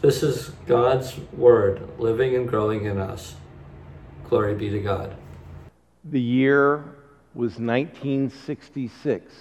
This 0.00 0.22
is 0.22 0.50
God's 0.66 1.18
Word 1.32 1.88
living 1.98 2.34
and 2.34 2.48
growing 2.48 2.84
in 2.84 2.98
us. 2.98 3.36
Glory 4.28 4.54
be 4.54 4.70
to 4.70 4.80
God. 4.80 5.16
The 6.04 6.20
year 6.20 6.96
was 7.34 7.58
1966. 7.58 9.34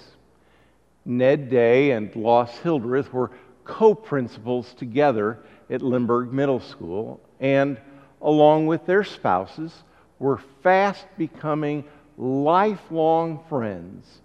Ned 1.05 1.49
Day 1.49 1.91
and 1.91 2.13
Lois 2.15 2.51
Hildreth 2.59 3.13
were 3.13 3.31
co 3.67 3.93
principals 3.93 4.73
together 4.73 5.39
at 5.69 5.81
Lindbergh 5.81 6.31
Middle 6.33 6.59
School, 6.59 7.19
and 7.39 7.79
along 8.21 8.67
with 8.67 8.85
their 8.85 9.03
spouses, 9.03 9.83
were 10.19 10.39
fast 10.63 11.05
becoming 11.17 11.83
lifelong 12.17 13.43
friends, 13.47 14.21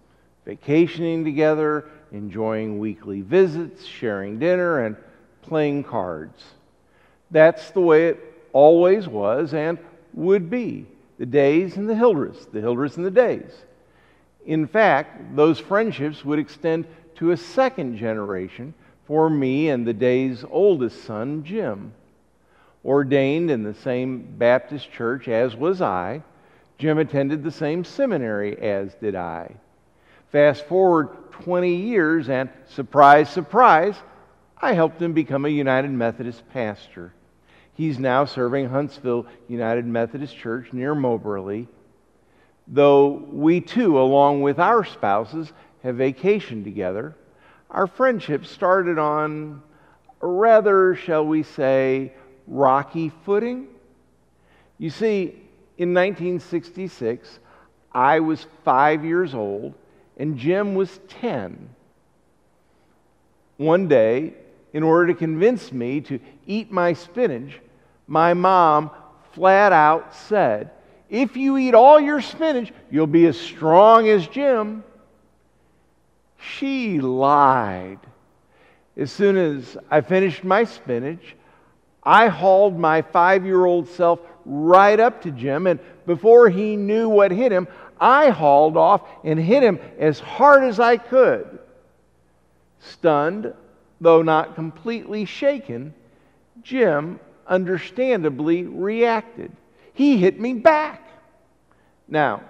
vacationing 0.47 1.25
together, 1.25 1.85
enjoying 2.13 2.79
weekly 2.79 3.21
visits, 3.21 3.85
sharing 3.85 4.39
dinner, 4.39 4.85
and 4.85 4.97
playing 5.43 5.85
cards. 5.85 6.43
That's 7.31 7.71
the 7.71 7.81
way 7.81 8.09
it 8.09 8.45
always 8.53 9.09
was 9.09 9.55
and 9.55 9.79
would 10.15 10.49
be 10.49 10.87
the 11.19 11.27
Days 11.27 11.77
and 11.77 11.89
the 11.89 11.95
Hildreths, 11.95 12.51
the 12.51 12.61
Hildreths 12.61 12.97
and 12.97 13.05
the 13.05 13.11
Days. 13.11 13.53
In 14.47 14.67
fact, 14.67 15.37
those 15.37 15.59
friendships 15.59 16.25
would 16.25 16.39
extend 16.39 16.87
to 17.17 17.31
a 17.31 17.37
second 17.37 17.97
generation 17.97 18.75
for 19.07 19.29
me 19.29 19.69
and 19.69 19.87
the 19.87 19.93
Days' 19.93 20.45
oldest 20.51 21.05
son, 21.05 21.45
Jim. 21.45 21.93
Ordained 22.85 23.51
in 23.51 23.63
the 23.63 23.75
same 23.75 24.35
Baptist 24.39 24.91
church 24.91 25.29
as 25.29 25.55
was 25.55 25.81
I, 25.81 26.23
Jim 26.79 26.99
attended 26.99 27.45
the 27.45 27.51
same 27.51 27.85
seminary 27.85 28.59
as 28.59 28.95
did 28.95 29.15
I. 29.15 29.55
Fast 30.31 30.67
forward 30.67 31.09
20 31.31 31.75
years, 31.75 32.29
and 32.29 32.49
surprise, 32.67 33.29
surprise, 33.29 33.97
I 34.61 34.73
helped 34.73 35.01
him 35.01 35.13
become 35.13 35.45
a 35.45 35.49
United 35.49 35.91
Methodist 35.91 36.49
pastor. 36.51 37.13
He's 37.75 37.99
now 37.99 38.25
serving 38.25 38.69
Huntsville 38.69 39.27
United 39.49 39.87
Methodist 39.87 40.37
Church 40.37 40.73
near 40.73 40.95
Moberly. 40.95 41.69
Though 42.69 43.09
we 43.09 43.61
too, 43.61 44.01
along 44.01 44.43
with 44.43 44.59
our 44.59 44.85
spouses, 44.85 45.53
have 45.83 45.97
vacationed 45.97 46.65
together, 46.65 47.17
our 47.73 47.87
friendship 47.87 48.45
started 48.45 48.99
on 48.99 49.63
a 50.21 50.27
rather, 50.27 50.95
shall 50.95 51.27
we 51.27 51.43
say, 51.43 52.13
rocky 52.47 53.11
footing. 53.25 53.67
You 54.79 54.91
see, 54.91 55.35
in 55.79 55.95
1966, 55.95 57.39
I 57.93 58.21
was 58.21 58.47
five 58.63 59.05
years 59.05 59.35
old 59.35 59.75
and 60.19 60.39
Jim 60.39 60.75
was 60.75 61.01
10. 61.09 61.71
One 63.57 63.89
day, 63.89 64.35
in 64.75 64.83
order 64.83 65.09
to 65.09 65.19
convince 65.19 65.73
me 65.73 66.03
to 66.03 66.21
eat 66.47 66.71
my 66.71 66.93
spinach, 66.93 67.59
my 68.07 68.35
mom 68.35 68.91
flat 69.33 69.73
out 69.73 70.15
said, 70.15 70.71
If 71.09 71.37
you 71.37 71.57
eat 71.57 71.75
all 71.75 71.99
your 71.99 72.21
spinach, 72.21 72.71
you'll 72.91 73.07
be 73.07 73.27
as 73.27 73.39
strong 73.39 74.09
as 74.09 74.27
Jim. 74.27 74.85
She 76.63 77.01
lied. 77.01 77.99
As 78.97 79.11
soon 79.11 79.37
as 79.37 79.77
I 79.91 80.01
finished 80.01 80.45
my 80.45 80.63
spinach, 80.63 81.35
I 82.05 82.29
hauled 82.29 82.79
my 82.79 83.03
five 83.03 83.45
year 83.45 83.65
old 83.65 83.89
self 83.89 84.21
right 84.45 85.01
up 85.01 85.23
to 85.23 85.33
Jim, 85.33 85.67
and 85.67 85.81
before 86.07 86.49
he 86.49 86.77
knew 86.77 87.09
what 87.09 87.33
hit 87.33 87.51
him, 87.51 87.67
I 88.01 88.31
hauled 88.31 88.77
off 88.77 89.03
and 89.25 89.41
hit 89.41 89.65
him 89.65 89.81
as 89.99 90.21
hard 90.21 90.63
as 90.63 90.79
I 90.79 90.99
could. 90.99 91.59
Stunned, 92.79 93.53
though 94.01 94.23
not 94.23 94.55
completely 94.55 95.25
shaken, 95.25 95.93
Jim 96.63 97.19
understandably 97.49 98.63
reacted. 98.63 99.51
He 99.95 100.17
hit 100.17 100.39
me 100.39 100.53
back. 100.53 101.11
Now, 102.07 102.45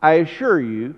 I 0.00 0.14
assure 0.14 0.62
you, 0.62 0.94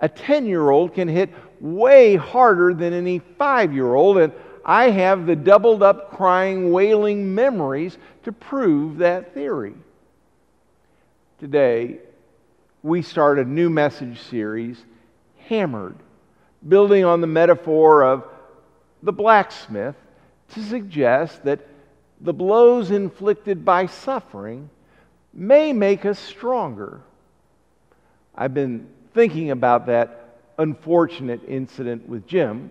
a 0.00 0.08
10 0.08 0.46
year 0.46 0.68
old 0.68 0.94
can 0.94 1.06
hit 1.06 1.30
way 1.60 2.16
harder 2.16 2.74
than 2.74 2.92
any 2.92 3.18
five 3.18 3.72
year 3.72 3.94
old, 3.94 4.18
and 4.18 4.32
I 4.64 4.90
have 4.90 5.26
the 5.26 5.36
doubled 5.36 5.82
up 5.82 6.10
crying, 6.10 6.72
wailing 6.72 7.34
memories 7.34 7.96
to 8.24 8.32
prove 8.32 8.98
that 8.98 9.32
theory. 9.32 9.74
Today, 11.38 11.98
we 12.82 13.02
start 13.02 13.38
a 13.38 13.44
new 13.44 13.70
message 13.70 14.20
series, 14.22 14.84
Hammered, 15.48 15.96
building 16.66 17.04
on 17.04 17.20
the 17.20 17.26
metaphor 17.26 18.02
of 18.02 18.24
the 19.02 19.12
blacksmith 19.12 19.94
to 20.54 20.62
suggest 20.62 21.44
that 21.44 21.60
the 22.20 22.32
blows 22.32 22.90
inflicted 22.90 23.64
by 23.64 23.86
suffering 23.86 24.70
may 25.32 25.72
make 25.72 26.04
us 26.04 26.18
stronger. 26.18 27.00
I've 28.34 28.54
been 28.54 28.88
thinking 29.14 29.50
about 29.50 29.86
that 29.86 30.25
unfortunate 30.58 31.40
incident 31.46 32.08
with 32.08 32.26
Jim 32.26 32.70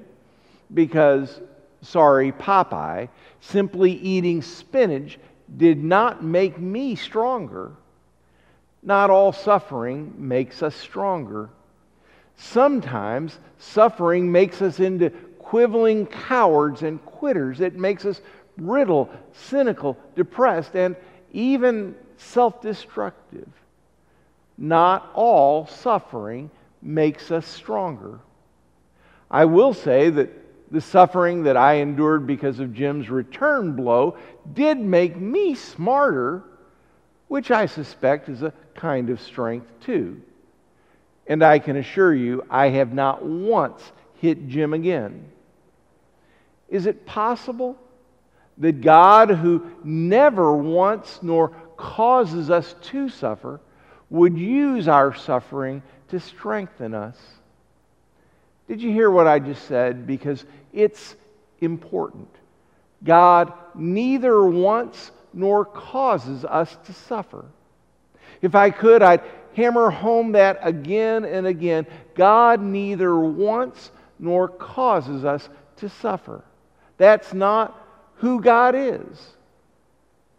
because, 0.73 1.39
sorry, 1.81 2.31
Popeye, 2.31 3.09
simply 3.41 3.91
eating 3.91 4.41
spinach 4.41 5.19
did 5.57 5.83
not 5.83 6.23
make 6.23 6.59
me 6.59 6.95
stronger. 6.95 7.71
Not 8.81 9.09
all 9.09 9.31
suffering 9.31 10.13
makes 10.17 10.61
us 10.63 10.75
stronger. 10.75 11.49
Sometimes 12.37 13.39
suffering 13.57 14.31
makes 14.31 14.61
us 14.61 14.79
into 14.79 15.09
quibbling 15.39 16.05
cowards 16.07 16.81
and 16.81 17.03
quitters. 17.05 17.61
It 17.61 17.75
makes 17.75 18.05
us 18.05 18.21
brittle, 18.57 19.09
cynical, 19.33 19.97
depressed, 20.15 20.75
and 20.75 20.95
even 21.33 21.95
self 22.17 22.61
destructive. 22.61 23.47
Not 24.57 25.11
all 25.13 25.67
suffering 25.67 26.49
makes 26.85 27.31
us 27.31 27.47
stronger. 27.47 28.19
I 29.29 29.45
will 29.45 29.73
say 29.73 30.09
that 30.11 30.29
the 30.71 30.81
suffering 30.81 31.43
that 31.43 31.57
I 31.57 31.75
endured 31.75 32.27
because 32.27 32.59
of 32.59 32.73
Jim's 32.73 33.09
return 33.09 33.75
blow 33.75 34.17
did 34.53 34.79
make 34.79 35.15
me 35.15 35.55
smarter, 35.55 36.43
which 37.27 37.51
I 37.51 37.65
suspect 37.65 38.29
is 38.29 38.43
a 38.43 38.53
kind 38.75 39.09
of 39.09 39.21
strength 39.21 39.67
too. 39.81 40.21
And 41.27 41.43
I 41.43 41.59
can 41.59 41.77
assure 41.77 42.13
you, 42.13 42.43
I 42.49 42.69
have 42.69 42.93
not 42.93 43.25
once 43.25 43.91
hit 44.15 44.47
Jim 44.47 44.73
again. 44.73 45.25
Is 46.69 46.85
it 46.85 47.05
possible 47.05 47.77
that 48.57 48.81
God, 48.81 49.29
who 49.29 49.69
never 49.83 50.55
wants 50.55 51.19
nor 51.21 51.49
causes 51.77 52.49
us 52.49 52.75
to 52.83 53.09
suffer, 53.09 53.59
would 54.09 54.37
use 54.37 54.87
our 54.87 55.13
suffering 55.13 55.81
to 56.09 56.19
strengthen 56.19 56.93
us. 56.93 57.17
Did 58.67 58.81
you 58.81 58.91
hear 58.91 59.09
what 59.09 59.27
I 59.27 59.39
just 59.39 59.67
said? 59.67 60.07
Because 60.07 60.43
it's 60.73 61.15
important. 61.61 62.29
God 63.03 63.53
neither 63.75 64.43
wants 64.43 65.11
nor 65.33 65.65
causes 65.65 66.45
us 66.45 66.75
to 66.85 66.93
suffer. 66.93 67.45
If 68.41 68.55
I 68.55 68.69
could, 68.69 69.01
I'd 69.01 69.21
hammer 69.55 69.89
home 69.89 70.33
that 70.33 70.59
again 70.61 71.25
and 71.25 71.45
again. 71.45 71.85
God 72.15 72.61
neither 72.61 73.17
wants 73.17 73.91
nor 74.19 74.47
causes 74.47 75.25
us 75.25 75.47
to 75.77 75.89
suffer. 75.89 76.43
That's 76.97 77.33
not 77.33 77.79
who 78.15 78.41
God 78.41 78.75
is. 78.75 79.35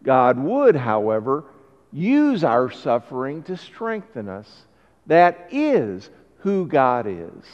God 0.03 0.39
would, 0.39 0.77
however, 0.77 1.45
use 1.93 2.45
our 2.45 2.71
suffering 2.71 3.43
to 3.45 3.57
strengthen 3.57 4.29
us. 4.29 4.65
That 5.07 5.49
is 5.51 6.11
who 6.39 6.67
God 6.67 7.07
is. 7.07 7.45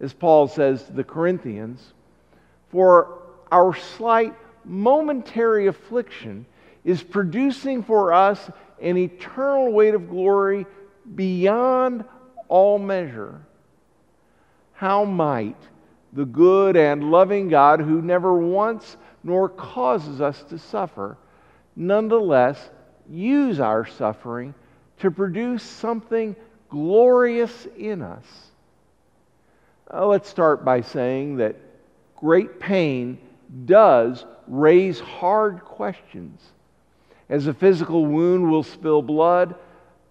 As 0.00 0.12
Paul 0.12 0.48
says 0.48 0.82
to 0.84 0.92
the 0.92 1.04
Corinthians, 1.04 1.92
for 2.70 3.22
our 3.50 3.74
slight 3.74 4.34
momentary 4.64 5.68
affliction 5.68 6.44
is 6.84 7.02
producing 7.02 7.82
for 7.82 8.12
us 8.12 8.50
an 8.80 8.96
eternal 8.96 9.72
weight 9.72 9.94
of 9.94 10.08
glory 10.10 10.66
beyond 11.14 12.04
all 12.48 12.78
measure. 12.78 13.40
How 14.72 15.04
might 15.04 15.56
the 16.12 16.24
good 16.24 16.76
and 16.76 17.10
loving 17.10 17.48
God, 17.48 17.80
who 17.80 18.02
never 18.02 18.34
wants 18.34 18.96
nor 19.22 19.48
causes 19.48 20.20
us 20.20 20.42
to 20.44 20.58
suffer, 20.58 21.16
nonetheless 21.74 22.70
use 23.08 23.60
our 23.60 23.86
suffering 23.86 24.54
to 24.98 25.10
produce 25.10 25.62
something 25.62 26.36
glorious 26.68 27.66
in 27.76 28.02
us? 28.02 28.24
Uh, 29.92 30.06
let's 30.06 30.28
start 30.28 30.64
by 30.64 30.80
saying 30.80 31.36
that 31.36 31.56
great 32.16 32.58
pain 32.58 33.18
does 33.64 34.24
raise 34.48 34.98
hard 35.00 35.60
questions. 35.60 36.40
As 37.28 37.46
a 37.46 37.54
physical 37.54 38.06
wound 38.06 38.50
will 38.50 38.62
spill 38.62 39.02
blood, 39.02 39.54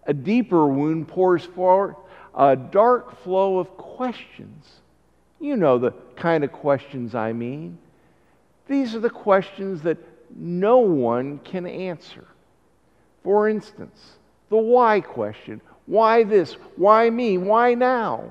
a 0.05 0.13
deeper 0.13 0.67
wound 0.67 1.07
pours 1.07 1.43
forth 1.43 1.95
a 2.35 2.55
dark 2.55 3.23
flow 3.23 3.57
of 3.59 3.77
questions. 3.77 4.81
You 5.39 5.55
know 5.55 5.77
the 5.77 5.91
kind 6.15 6.43
of 6.43 6.51
questions 6.51 7.15
I 7.15 7.33
mean. 7.33 7.77
These 8.67 8.95
are 8.95 8.99
the 8.99 9.09
questions 9.09 9.81
that 9.83 9.97
no 10.35 10.79
one 10.79 11.39
can 11.39 11.65
answer. 11.65 12.25
For 13.23 13.47
instance, 13.47 14.17
the 14.49 14.57
why 14.57 15.01
question 15.01 15.61
why 15.85 16.23
this? 16.23 16.53
Why 16.75 17.09
me? 17.09 17.37
Why 17.37 17.73
now? 17.73 18.29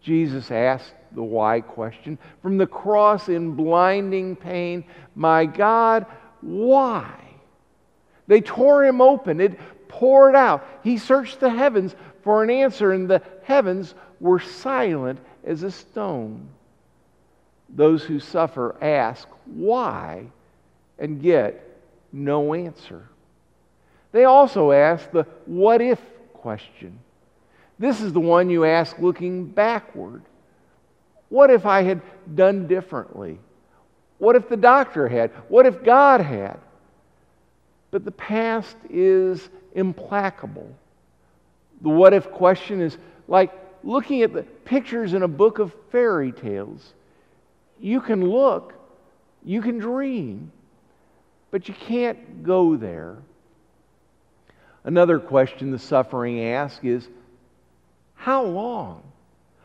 Jesus 0.00 0.50
asked 0.50 0.94
the 1.12 1.22
why 1.22 1.60
question 1.60 2.18
from 2.42 2.58
the 2.58 2.66
cross 2.66 3.28
in 3.28 3.52
blinding 3.52 4.36
pain 4.36 4.84
My 5.14 5.46
God, 5.46 6.06
why? 6.40 7.12
They 8.28 8.40
tore 8.40 8.84
him 8.84 9.00
open. 9.00 9.40
It 9.40 9.58
poured 9.88 10.36
out. 10.36 10.66
He 10.82 10.98
searched 10.98 11.40
the 11.40 11.50
heavens 11.50 11.94
for 12.22 12.42
an 12.42 12.50
answer, 12.50 12.92
and 12.92 13.08
the 13.08 13.22
heavens 13.42 13.94
were 14.20 14.40
silent 14.40 15.18
as 15.44 15.62
a 15.62 15.70
stone. 15.70 16.48
Those 17.68 18.04
who 18.04 18.20
suffer 18.20 18.76
ask, 18.80 19.28
Why? 19.44 20.26
and 20.98 21.20
get 21.20 21.78
no 22.10 22.54
answer. 22.54 23.06
They 24.16 24.24
also 24.24 24.72
ask 24.72 25.10
the 25.10 25.24
what 25.44 25.82
if 25.82 26.00
question. 26.32 27.00
This 27.78 28.00
is 28.00 28.14
the 28.14 28.20
one 28.20 28.48
you 28.48 28.64
ask 28.64 28.98
looking 28.98 29.44
backward. 29.44 30.22
What 31.28 31.50
if 31.50 31.66
I 31.66 31.82
had 31.82 32.00
done 32.34 32.66
differently? 32.66 33.38
What 34.16 34.34
if 34.34 34.48
the 34.48 34.56
doctor 34.56 35.06
had? 35.06 35.32
What 35.48 35.66
if 35.66 35.84
God 35.84 36.22
had? 36.22 36.58
But 37.90 38.06
the 38.06 38.10
past 38.10 38.78
is 38.88 39.50
implacable. 39.74 40.74
The 41.82 41.90
what 41.90 42.14
if 42.14 42.30
question 42.30 42.80
is 42.80 42.96
like 43.28 43.52
looking 43.84 44.22
at 44.22 44.32
the 44.32 44.44
pictures 44.44 45.12
in 45.12 45.24
a 45.24 45.28
book 45.28 45.58
of 45.58 45.74
fairy 45.92 46.32
tales. 46.32 46.94
You 47.78 48.00
can 48.00 48.26
look, 48.30 48.72
you 49.44 49.60
can 49.60 49.76
dream, 49.76 50.52
but 51.50 51.68
you 51.68 51.74
can't 51.74 52.42
go 52.42 52.76
there. 52.76 53.18
Another 54.86 55.18
question 55.18 55.72
the 55.72 55.80
suffering 55.80 56.40
asks 56.40 56.84
is 56.84 57.08
how 58.14 58.44
long? 58.44 59.02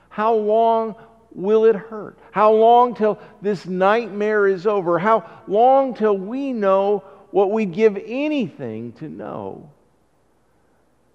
How 0.10 0.34
long 0.34 0.96
will 1.32 1.66
it 1.66 1.76
hurt? 1.76 2.18
How 2.32 2.52
long 2.52 2.96
till 2.96 3.20
this 3.40 3.68
nightmare 3.68 4.48
is 4.48 4.66
over? 4.66 4.98
How 4.98 5.30
long 5.48 5.94
till 5.94 6.18
we 6.18 6.54
know 6.54 7.04
what 7.30 7.52
we'd 7.52 7.72
give 7.72 7.98
anything 8.04 8.94
to 8.94 9.08
know? 9.08 9.70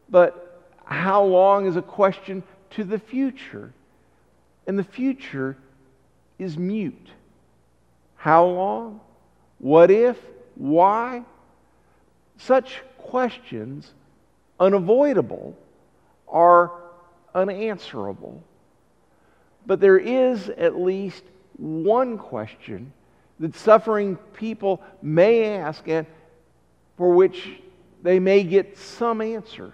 But 0.08 0.62
how 0.84 1.24
long 1.24 1.66
is 1.66 1.74
a 1.74 1.82
question 1.82 2.44
to 2.70 2.84
the 2.84 3.00
future? 3.00 3.72
And 4.68 4.78
the 4.78 4.84
future 4.84 5.56
is 6.38 6.56
mute. 6.56 7.08
How 8.14 8.46
long? 8.46 9.00
What 9.58 9.90
if? 9.90 10.16
Why? 10.54 11.24
Such 12.38 12.82
questions, 13.06 13.92
unavoidable, 14.58 15.56
are 16.28 16.72
unanswerable. 17.34 18.42
But 19.66 19.80
there 19.80 19.98
is 19.98 20.48
at 20.48 20.78
least 20.80 21.22
one 21.56 22.18
question 22.18 22.92
that 23.40 23.54
suffering 23.54 24.16
people 24.34 24.82
may 25.02 25.56
ask 25.56 25.86
and 25.88 26.06
for 26.96 27.14
which 27.14 27.48
they 28.02 28.18
may 28.18 28.42
get 28.42 28.78
some 28.78 29.20
answer. 29.20 29.72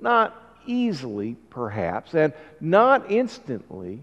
Not 0.00 0.36
easily, 0.66 1.36
perhaps, 1.50 2.14
and 2.14 2.32
not 2.60 3.10
instantly, 3.10 4.00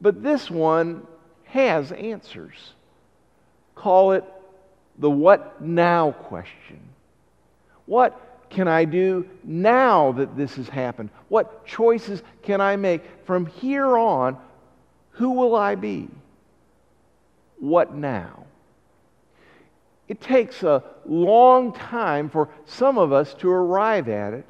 but 0.00 0.22
this 0.22 0.50
one 0.50 1.06
has 1.44 1.92
answers. 1.92 2.72
Call 3.74 4.12
it 4.12 4.24
the 4.98 5.10
what 5.10 5.60
now 5.60 6.12
question. 6.12 6.80
What 7.86 8.46
can 8.50 8.68
I 8.68 8.84
do 8.84 9.28
now 9.42 10.12
that 10.12 10.36
this 10.36 10.54
has 10.56 10.68
happened? 10.68 11.10
What 11.28 11.66
choices 11.66 12.22
can 12.42 12.60
I 12.60 12.76
make? 12.76 13.02
From 13.24 13.46
here 13.46 13.96
on, 13.96 14.36
who 15.12 15.30
will 15.30 15.54
I 15.54 15.74
be? 15.74 16.08
What 17.58 17.94
now? 17.94 18.44
It 20.08 20.20
takes 20.20 20.62
a 20.62 20.82
long 21.06 21.72
time 21.72 22.28
for 22.28 22.48
some 22.66 22.98
of 22.98 23.12
us 23.12 23.34
to 23.34 23.48
arrive 23.48 24.08
at 24.08 24.34
it. 24.34 24.46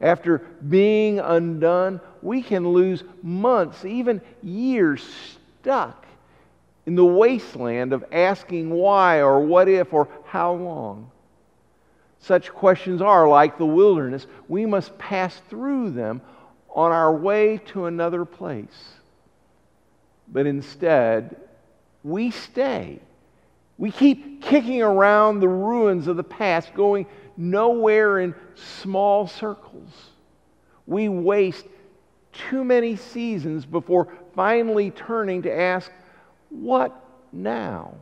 After 0.00 0.38
being 0.38 1.18
undone, 1.18 2.00
we 2.22 2.42
can 2.42 2.68
lose 2.68 3.02
months, 3.22 3.84
even 3.84 4.20
years 4.42 5.06
stuck 5.62 6.06
in 6.86 6.94
the 6.94 7.04
wasteland 7.04 7.92
of 7.92 8.04
asking 8.12 8.70
why 8.70 9.20
or 9.20 9.40
what 9.40 9.68
if 9.68 9.92
or 9.92 10.08
how 10.24 10.54
long. 10.54 11.10
Such 12.26 12.50
questions 12.50 13.00
are 13.00 13.28
like 13.28 13.56
the 13.56 13.64
wilderness. 13.64 14.26
We 14.48 14.66
must 14.66 14.98
pass 14.98 15.40
through 15.48 15.90
them 15.90 16.20
on 16.74 16.90
our 16.90 17.14
way 17.14 17.58
to 17.66 17.84
another 17.84 18.24
place. 18.24 18.94
But 20.26 20.44
instead, 20.44 21.36
we 22.02 22.32
stay. 22.32 22.98
We 23.78 23.92
keep 23.92 24.42
kicking 24.42 24.82
around 24.82 25.38
the 25.38 25.48
ruins 25.48 26.08
of 26.08 26.16
the 26.16 26.24
past, 26.24 26.74
going 26.74 27.06
nowhere 27.36 28.18
in 28.18 28.34
small 28.56 29.28
circles. 29.28 29.92
We 30.84 31.08
waste 31.08 31.66
too 32.32 32.64
many 32.64 32.96
seasons 32.96 33.64
before 33.64 34.08
finally 34.34 34.90
turning 34.90 35.42
to 35.42 35.56
ask, 35.56 35.92
What 36.50 36.92
now? 37.32 37.94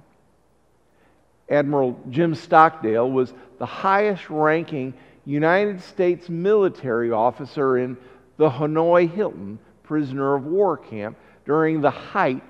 Admiral 1.49 1.99
Jim 2.11 2.35
Stockdale 2.35 3.11
was 3.11 3.33
the 3.59 3.67
highest 3.67 4.31
ranking 4.31 4.95
United 5.25 5.81
States 5.81 6.29
military 6.29 7.11
officer 7.11 7.79
in 7.79 7.97
the 8.37 8.49
Hanoi 8.49 9.11
Hilton 9.11 9.59
prisoner 9.83 10.35
of 10.35 10.47
war 10.47 10.77
camp 10.77 11.17
during 11.45 11.81
the 11.81 11.91
height 11.91 12.43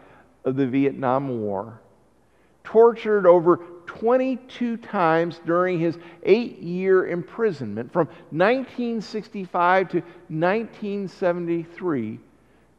of 0.45 0.57
the 0.57 0.67
Vietnam 0.67 1.41
War. 1.41 1.81
Tortured 2.63 3.27
over 3.27 3.61
22 3.87 4.77
times 4.79 5.41
during 5.45 5.79
his 5.79 5.99
eight 6.23 6.59
year 6.59 7.07
imprisonment 7.07 7.93
from 7.93 8.07
1965 8.31 9.89
to 9.91 9.97
1973, 9.99 12.19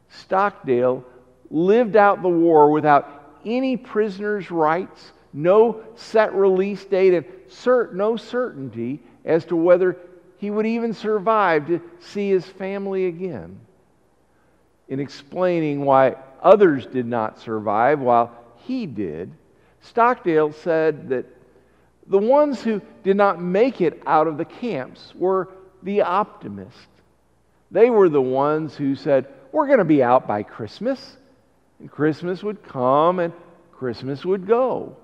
Stockdale 0.08 1.04
lived 1.50 1.96
out 1.96 2.22
the 2.22 2.28
war 2.28 2.70
without 2.70 3.38
any 3.44 3.76
prisoner's 3.76 4.50
rights, 4.50 5.12
no 5.32 5.84
set 5.96 6.34
release 6.34 6.84
date, 6.84 7.14
and 7.14 7.26
cert- 7.48 7.92
no 7.92 8.16
certainty 8.16 9.00
as 9.24 9.44
to 9.46 9.56
whether 9.56 9.96
he 10.38 10.50
would 10.50 10.66
even 10.66 10.92
survive 10.92 11.66
to 11.66 11.80
see 12.00 12.30
his 12.30 12.44
family 12.44 13.06
again. 13.06 13.58
In 14.88 15.00
explaining 15.00 15.84
why 15.84 16.16
others 16.42 16.86
did 16.86 17.06
not 17.06 17.40
survive 17.40 18.00
while 18.00 18.36
he 18.58 18.86
did, 18.86 19.32
Stockdale 19.80 20.52
said 20.52 21.08
that 21.08 21.26
The 22.08 22.18
ones 22.18 22.62
who 22.62 22.80
did 23.02 23.16
not 23.16 23.40
make 23.42 23.80
it 23.80 24.00
out 24.06 24.28
of 24.28 24.38
the 24.38 24.44
camps 24.44 25.12
were 25.16 25.48
the 25.82 26.02
optimists. 26.02 26.86
They 27.70 27.90
were 27.90 28.08
the 28.08 28.22
ones 28.22 28.76
who 28.76 28.94
said, 28.94 29.26
We're 29.50 29.66
going 29.66 29.80
to 29.80 29.84
be 29.84 30.02
out 30.02 30.26
by 30.26 30.44
Christmas. 30.44 31.16
And 31.80 31.90
Christmas 31.90 32.42
would 32.42 32.62
come 32.62 33.18
and 33.18 33.32
Christmas 33.72 34.24
would 34.24 34.46
go. 34.46 34.96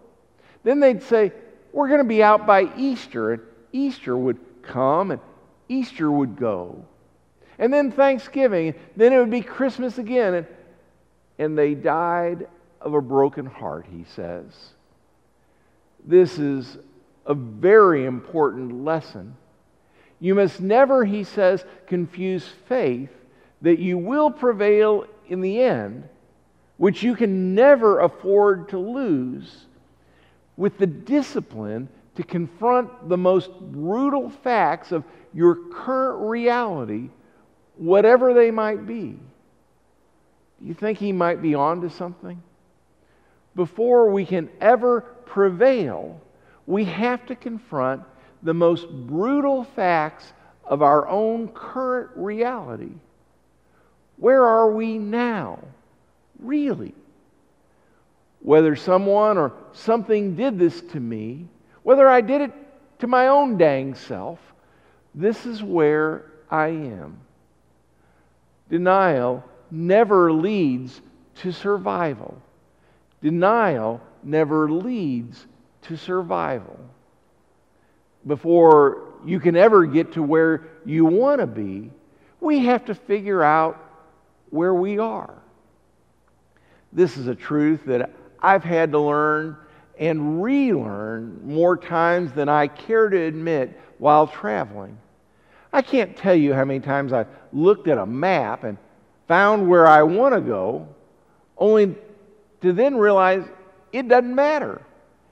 Then 0.64 0.80
they'd 0.80 1.02
say, 1.02 1.32
We're 1.72 1.88
going 1.88 2.00
to 2.02 2.04
be 2.04 2.22
out 2.22 2.46
by 2.46 2.68
Easter. 2.76 3.32
And 3.32 3.42
Easter 3.72 4.16
would 4.16 4.38
come 4.62 5.10
and 5.10 5.20
Easter 5.68 6.10
would 6.10 6.36
go. 6.36 6.84
And 7.58 7.72
then 7.72 7.92
Thanksgiving. 7.92 8.74
Then 8.96 9.12
it 9.12 9.18
would 9.18 9.30
be 9.30 9.42
Christmas 9.42 9.98
again. 9.98 10.34
And, 10.34 10.46
and 11.38 11.58
they 11.58 11.74
died 11.74 12.46
of 12.80 12.94
a 12.94 13.00
broken 13.00 13.46
heart, 13.46 13.86
he 13.90 14.04
says. 14.04 14.52
This 16.04 16.38
is 16.38 16.78
a 17.26 17.34
very 17.34 18.04
important 18.04 18.84
lesson. 18.84 19.36
You 20.18 20.34
must 20.34 20.60
never, 20.60 21.04
he 21.04 21.24
says, 21.24 21.64
confuse 21.86 22.46
faith 22.68 23.10
that 23.62 23.78
you 23.78 23.98
will 23.98 24.30
prevail 24.30 25.06
in 25.28 25.40
the 25.40 25.60
end, 25.60 26.08
which 26.76 27.02
you 27.02 27.14
can 27.14 27.54
never 27.54 28.00
afford 28.00 28.68
to 28.70 28.78
lose, 28.78 29.66
with 30.56 30.78
the 30.78 30.86
discipline 30.86 31.88
to 32.16 32.22
confront 32.22 33.08
the 33.08 33.16
most 33.16 33.50
brutal 33.60 34.28
facts 34.28 34.92
of 34.92 35.04
your 35.32 35.56
current 35.72 36.28
reality, 36.28 37.08
whatever 37.76 38.34
they 38.34 38.50
might 38.50 38.86
be. 38.86 39.18
Do 40.60 40.68
you 40.68 40.74
think 40.74 40.98
he 40.98 41.12
might 41.12 41.40
be 41.40 41.54
on 41.54 41.80
to 41.80 41.90
something? 41.90 42.42
Before 43.54 44.10
we 44.10 44.24
can 44.24 44.48
ever 44.60 45.00
prevail, 45.00 46.20
we 46.66 46.84
have 46.84 47.26
to 47.26 47.34
confront 47.34 48.02
the 48.42 48.54
most 48.54 48.88
brutal 48.88 49.64
facts 49.64 50.32
of 50.64 50.82
our 50.82 51.08
own 51.08 51.48
current 51.48 52.10
reality. 52.14 52.92
Where 54.16 54.44
are 54.44 54.70
we 54.70 54.98
now? 54.98 55.58
Really? 56.38 56.94
Whether 58.42 58.74
someone 58.76 59.38
or 59.38 59.52
something 59.72 60.34
did 60.34 60.58
this 60.58 60.80
to 60.92 61.00
me, 61.00 61.46
whether 61.82 62.08
I 62.08 62.20
did 62.20 62.40
it 62.42 62.52
to 62.98 63.06
my 63.06 63.28
own 63.28 63.56
dang 63.56 63.94
self, 63.94 64.38
this 65.14 65.46
is 65.46 65.62
where 65.62 66.30
I 66.50 66.68
am. 66.68 67.18
Denial 68.68 69.44
never 69.70 70.32
leads 70.32 71.00
to 71.36 71.52
survival. 71.52 72.40
Denial 73.22 74.00
never 74.22 74.70
leads 74.70 75.46
to 75.82 75.96
survival. 75.96 76.78
Before 78.26 79.14
you 79.24 79.40
can 79.40 79.56
ever 79.56 79.84
get 79.86 80.12
to 80.12 80.22
where 80.22 80.64
you 80.84 81.04
want 81.04 81.40
to 81.40 81.46
be, 81.46 81.90
we 82.40 82.60
have 82.66 82.84
to 82.86 82.94
figure 82.94 83.42
out 83.42 83.78
where 84.50 84.74
we 84.74 84.98
are. 84.98 85.34
This 86.92 87.16
is 87.16 87.26
a 87.26 87.34
truth 87.34 87.84
that 87.86 88.10
I've 88.42 88.64
had 88.64 88.92
to 88.92 88.98
learn 88.98 89.56
and 89.98 90.42
relearn 90.42 91.40
more 91.44 91.76
times 91.76 92.32
than 92.32 92.48
I 92.48 92.66
care 92.66 93.08
to 93.08 93.16
admit 93.16 93.78
while 93.98 94.26
traveling. 94.26 94.98
I 95.72 95.80
can't 95.80 96.16
tell 96.16 96.34
you 96.34 96.52
how 96.52 96.64
many 96.64 96.80
times 96.80 97.12
I've 97.12 97.28
looked 97.52 97.88
at 97.88 97.98
a 97.98 98.04
map 98.04 98.64
and 98.64 98.76
found 99.28 99.68
where 99.68 99.86
I 99.86 100.02
want 100.02 100.34
to 100.34 100.40
go, 100.40 100.88
only 101.56 101.94
to 102.62 102.72
then 102.72 102.96
realize 102.96 103.44
it 103.92 104.08
doesn't 104.08 104.34
matter. 104.34 104.82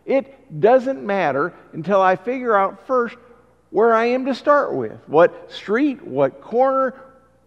It 0.06 0.60
doesn't 0.60 1.04
matter 1.04 1.52
until 1.72 2.00
I 2.00 2.16
figure 2.16 2.56
out 2.56 2.86
first 2.86 3.16
where 3.70 3.94
I 3.94 4.06
am 4.06 4.24
to 4.26 4.34
start 4.34 4.74
with 4.74 4.98
what 5.06 5.52
street, 5.52 6.02
what 6.02 6.40
corner, 6.40 6.94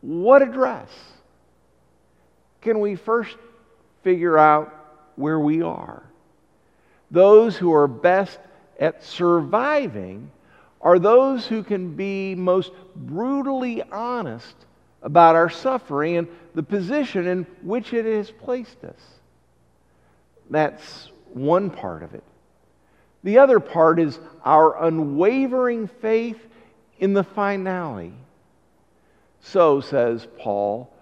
what 0.01 0.41
address. 0.41 0.89
Can 2.62 2.79
we 2.79 2.96
first 2.96 3.36
figure 4.03 4.38
out 4.38 4.83
where 5.15 5.39
we 5.39 5.62
are? 5.62 6.03
Those 7.12 7.55
who 7.55 7.74
are 7.74 7.88
best 7.88 8.39
at 8.79 9.03
surviving 9.03 10.32
are 10.82 11.00
those 11.00 11.48
who 11.48 11.63
can 11.63 11.96
be 11.96 12.36
most 12.36 12.72
brutally 12.96 13.82
honest 13.84 14.55
about 15.01 15.36
our 15.36 15.50
suffering 15.50 16.17
and 16.17 16.27
the 16.55 16.63
position 16.63 17.27
in 17.27 17.43
which 17.62 17.93
it 17.93 18.05
has 18.05 18.32
placed 18.32 18.84
us. 18.84 19.00
That's 20.50 21.12
one 21.34 21.70
part 21.70 22.03
of 22.03 22.13
it. 22.13 22.24
The 23.24 23.38
other 23.38 23.60
part 23.60 24.00
is 24.00 24.20
our 24.43 24.86
unwavering 24.86 25.88
faith 25.88 26.39
in 27.00 27.13
the 27.13 27.24
finale. 27.24 28.13
So, 29.41 29.82
says 29.82 30.27
Paul, 30.38 30.93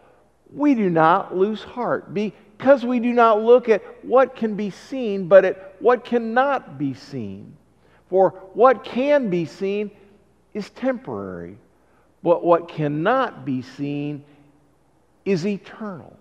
we 0.53 0.75
do 0.75 0.89
not 0.89 1.35
lose 1.35 1.63
heart 1.63 2.13
because 2.61 2.85
we 2.85 2.99
do 2.99 3.11
not 3.11 3.41
look 3.41 3.69
at 3.69 3.81
what 4.05 4.35
can 4.35 4.53
be 4.53 4.69
seen, 4.69 5.27
but 5.27 5.43
at 5.43 5.75
what 5.79 6.05
cannot 6.05 6.77
be 6.77 6.93
seen. 6.93 7.57
For 8.07 8.29
what 8.53 8.83
can 8.83 9.31
be 9.31 9.45
seen 9.45 9.89
is 10.53 10.69
temporary, 10.69 11.57
but 12.21 12.45
what 12.45 12.67
cannot 12.67 13.45
be 13.45 13.63
seen 13.63 14.23
is 15.25 15.47
eternal. 15.47 16.15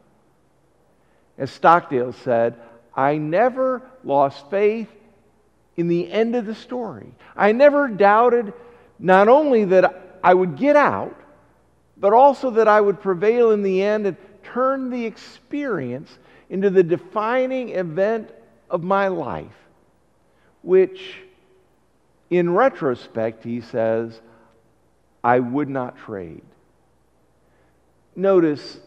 As 1.37 1.50
Stockdale 1.50 2.14
said, 2.14 2.59
I 2.94 3.18
never 3.18 3.82
lost 4.02 4.49
faith 4.49 4.88
in 5.76 5.88
the 5.88 6.11
end 6.11 6.35
of 6.37 6.47
the 6.47 6.54
story. 6.54 7.12
I 7.37 7.52
never 7.52 7.87
doubted 7.87 8.54
not 8.99 9.28
only 9.28 9.66
that 9.66 10.18
I 10.25 10.32
would 10.32 10.56
get 10.56 10.75
out, 10.75 11.14
but 11.99 12.14
also 12.14 12.49
that 12.52 12.66
I 12.66 12.80
would 12.80 12.99
prevail 12.99 13.50
in 13.50 13.62
the 13.62 13.82
end 13.82 14.06
and 14.06 14.16
turn 14.42 14.88
the 14.88 15.04
experience 15.04 16.18
into 16.50 16.69
the 16.69 16.83
defining 16.83 17.71
event 17.71 18.28
of 18.69 18.83
my 18.83 19.09
life, 19.09 19.47
which, 20.62 21.14
in 22.28 22.52
retrospect, 22.52 23.45
he 23.45 23.61
says, 23.61 24.21
I 25.23 25.38
would 25.38 25.69
not 25.69 25.97
trade. 25.97 26.42
Notice 28.16 28.80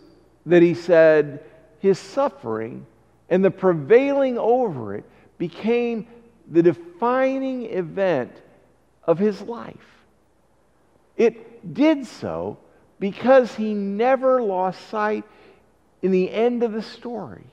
that 0.46 0.62
he 0.62 0.74
said 0.74 1.44
his 1.80 1.98
suffering 1.98 2.86
and 3.30 3.44
the 3.44 3.52
prevailing 3.52 4.38
over 4.38 4.96
it 4.96 5.06
became 5.38 6.06
the 6.52 6.62
defining 6.62 7.66
event 7.66 8.32
of 9.06 9.18
his 9.18 9.42
life. 9.42 9.76
It 11.16 11.74
did 11.74 12.06
so 12.06 12.58
because 13.00 13.56
he 13.56 13.74
never 13.74 14.42
lost 14.42 14.90
sight 14.90 15.24
in 16.02 16.12
the 16.12 16.30
end 16.30 16.64
of 16.64 16.74
the 16.74 16.82
story. 16.82 17.46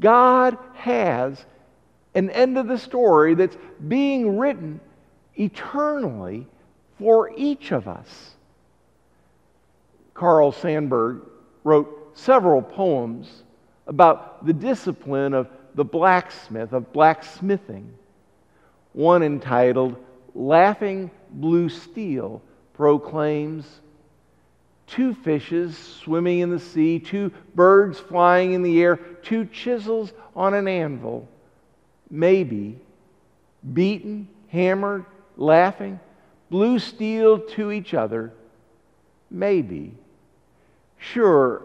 God 0.00 0.56
has 0.74 1.44
an 2.14 2.30
end 2.30 2.58
of 2.58 2.66
the 2.66 2.78
story 2.78 3.34
that's 3.34 3.56
being 3.86 4.38
written 4.38 4.80
eternally 5.36 6.46
for 6.98 7.30
each 7.36 7.72
of 7.72 7.86
us. 7.88 8.34
Carl 10.14 10.52
Sandburg 10.52 11.22
wrote 11.64 12.10
several 12.14 12.60
poems 12.60 13.44
about 13.86 14.44
the 14.44 14.52
discipline 14.52 15.32
of 15.32 15.48
the 15.74 15.84
blacksmith, 15.84 16.72
of 16.72 16.92
blacksmithing. 16.92 17.92
One 18.92 19.22
entitled 19.22 19.96
Laughing 20.34 21.10
Blue 21.30 21.68
Steel 21.68 22.42
proclaims 22.74 23.80
two 24.88 25.14
fishes 25.14 25.76
swimming 25.76 26.40
in 26.40 26.50
the 26.50 26.58
sea, 26.58 26.98
two 26.98 27.30
birds 27.54 27.98
flying 27.98 28.52
in 28.52 28.62
the 28.62 28.82
air, 28.82 28.96
two 28.96 29.44
chisels 29.46 30.12
on 30.34 30.54
an 30.54 30.66
anvil. 30.66 31.28
Maybe 32.10 32.78
beaten, 33.72 34.28
hammered, 34.48 35.04
laughing, 35.36 36.00
blue 36.50 36.78
steel 36.78 37.38
to 37.38 37.70
each 37.70 37.94
other. 37.94 38.32
Maybe. 39.30 39.94
Sure, 40.98 41.62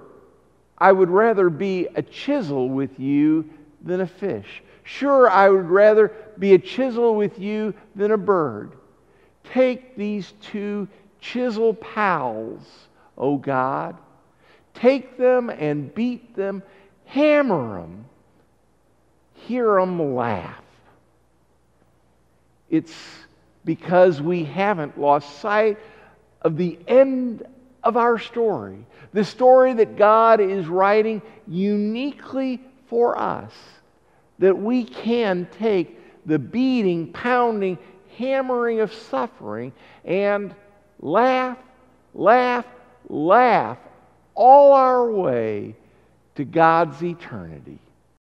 I 0.77 0.92
would 0.92 1.10
rather 1.10 1.50
be 1.50 1.88
a 1.96 2.01
chisel 2.01 2.70
with 2.70 3.00
you 3.00 3.50
than 3.82 4.01
a 4.01 4.08
fish. 4.08 4.62
Sure, 4.84 5.30
I 5.30 5.50
would 5.50 5.70
rather 5.70 6.12
be 6.38 6.53
a 6.53 6.60
chisel 6.60 7.15
with 7.15 7.39
you 7.39 7.74
than 7.96 8.12
a 8.12 8.18
bird. 8.18 8.74
Take 9.46 9.96
these 9.96 10.34
two 10.42 10.88
chisel 11.22 11.74
pals, 11.74 12.88
O 13.17 13.38
God. 13.38 13.98
Take 14.74 15.17
them 15.17 15.50
and 15.50 15.93
beat 15.93 16.36
them, 16.36 16.63
hammer 17.05 17.82
them, 17.82 18.05
hear 19.34 19.79
them 19.79 20.15
laugh. 20.15 20.63
It's 22.70 22.93
because 23.65 24.22
we 24.22 24.43
haven't 24.43 25.00
lost 25.00 25.39
sight 25.39 25.77
of 26.41 26.58
the 26.58 26.77
end 26.88 27.46
of 27.84 27.98
our 27.98 28.17
story, 28.17 28.86
the 29.13 29.24
story 29.24 29.74
that 29.74 29.96
God 29.96 30.39
is 30.39 30.67
writing 30.67 31.22
uniquely 31.48 32.62
for 32.88 33.17
us, 33.17 33.53
that 34.39 34.58
we 34.58 34.86
can 34.86 35.48
take 35.60 36.00
the 36.25 36.39
beating, 36.39 37.12
pounding, 37.12 37.77
hammering 38.17 38.79
of 38.79 38.93
suffering 38.93 39.72
and 40.05 40.55
laugh, 41.00 41.58
laugh, 42.13 42.65
laugh 43.10 43.78
all 44.36 44.74
our 44.74 45.12
way 45.12 45.76
to 46.36 46.46
God's 46.46 47.04
eternity. 47.04 47.80